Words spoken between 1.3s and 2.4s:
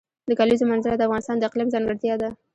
د اقلیم ځانګړتیا ده.